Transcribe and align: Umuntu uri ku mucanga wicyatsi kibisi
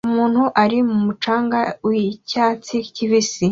Umuntu 0.09 0.41
uri 0.63 0.77
ku 0.87 0.95
mucanga 1.03 1.59
wicyatsi 1.87 2.75
kibisi 2.93 3.45